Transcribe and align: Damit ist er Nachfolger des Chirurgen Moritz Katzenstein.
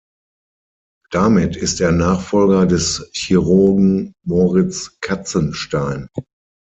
Damit 1.11 1.55
ist 1.55 1.79
er 1.79 1.91
Nachfolger 1.91 2.65
des 2.65 3.07
Chirurgen 3.13 4.13
Moritz 4.25 4.97
Katzenstein. 4.99 6.09